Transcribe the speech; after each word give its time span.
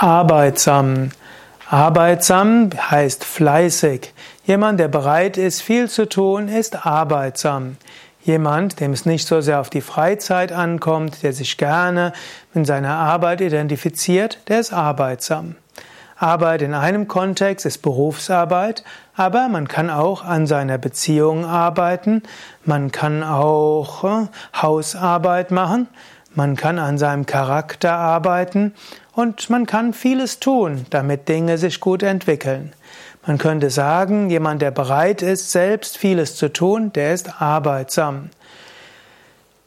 Arbeitsam. 0.00 1.10
Arbeitsam 1.68 2.70
heißt 2.78 3.24
fleißig. 3.24 4.14
Jemand, 4.44 4.78
der 4.78 4.86
bereit 4.86 5.36
ist, 5.36 5.60
viel 5.60 5.90
zu 5.90 6.08
tun, 6.08 6.46
ist 6.46 6.86
arbeitsam. 6.86 7.78
Jemand, 8.22 8.78
dem 8.78 8.92
es 8.92 9.06
nicht 9.06 9.26
so 9.26 9.40
sehr 9.40 9.58
auf 9.58 9.70
die 9.70 9.80
Freizeit 9.80 10.52
ankommt, 10.52 11.24
der 11.24 11.32
sich 11.32 11.56
gerne 11.56 12.12
in 12.54 12.64
seiner 12.64 12.94
Arbeit 12.94 13.40
identifiziert, 13.40 14.38
der 14.46 14.60
ist 14.60 14.72
arbeitsam. 14.72 15.56
Arbeit 16.16 16.62
in 16.62 16.74
einem 16.74 17.08
Kontext 17.08 17.66
ist 17.66 17.78
Berufsarbeit, 17.78 18.84
aber 19.16 19.48
man 19.48 19.66
kann 19.66 19.90
auch 19.90 20.24
an 20.24 20.46
seiner 20.46 20.78
Beziehung 20.78 21.44
arbeiten, 21.44 22.22
man 22.64 22.92
kann 22.92 23.24
auch 23.24 24.04
äh, 24.04 24.26
Hausarbeit 24.60 25.50
machen, 25.50 25.88
man 26.38 26.54
kann 26.54 26.78
an 26.78 26.98
seinem 26.98 27.26
Charakter 27.26 27.94
arbeiten 27.94 28.72
und 29.12 29.50
man 29.50 29.66
kann 29.66 29.92
vieles 29.92 30.38
tun, 30.38 30.86
damit 30.90 31.28
Dinge 31.28 31.58
sich 31.58 31.80
gut 31.80 32.04
entwickeln. 32.04 32.74
Man 33.26 33.38
könnte 33.38 33.70
sagen, 33.70 34.30
jemand, 34.30 34.62
der 34.62 34.70
bereit 34.70 35.20
ist, 35.20 35.50
selbst 35.50 35.98
vieles 35.98 36.36
zu 36.36 36.52
tun, 36.52 36.92
der 36.92 37.12
ist 37.12 37.42
arbeitsam. 37.42 38.30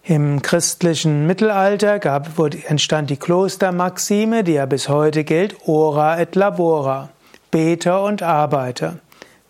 Im 0.04 0.42
christlichen 0.42 1.28
Mittelalter 1.28 2.00
gab, 2.00 2.30
entstand 2.70 3.10
die 3.10 3.18
Klostermaxime, 3.18 4.46
die 4.46 4.54
ja 4.54 4.66
bis 4.66 4.88
heute 4.88 5.26
gilt, 5.26 5.58
ora 5.68 6.22
et 6.22 6.36
labora, 6.36 7.10
bete 7.52 8.00
und 8.00 8.24
arbeite. 8.24 9.00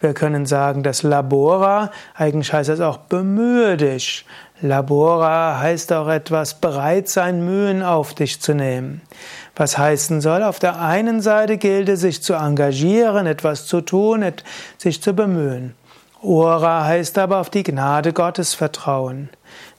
Wir 0.02 0.16
können 0.16 0.48
sagen, 0.48 0.82
dass 0.82 1.04
labora, 1.04 1.92
eigentlich 2.16 2.52
heißt 2.52 2.70
das 2.70 2.82
auch 2.82 2.98
bemühe 2.98 3.78
dich. 3.78 4.26
Labora 4.60 5.60
heißt 5.60 5.94
auch 5.94 6.08
etwas 6.08 6.56
bereit 6.56 7.08
sein, 7.08 7.46
Mühen 7.46 7.84
auf 7.84 8.16
dich 8.16 8.42
zu 8.42 8.56
nehmen. 8.56 9.02
Was 9.56 9.78
heißen 9.78 10.20
soll, 10.20 10.42
auf 10.42 10.58
der 10.58 10.82
einen 10.82 11.22
Seite 11.22 11.58
gilt 11.58 11.88
es, 11.88 12.02
sich 12.02 12.24
zu 12.24 12.34
engagieren, 12.34 13.28
etwas 13.28 13.68
zu 13.68 13.82
tun, 13.82 14.26
sich 14.80 15.04
zu 15.04 15.14
bemühen. 15.14 15.76
Ora 16.24 16.84
heißt 16.84 17.20
aber 17.20 17.38
auf 17.38 17.52
die 17.52 17.64
Gnade 17.64 18.12
Gottes 18.12 18.56
vertrauen. 18.56 19.30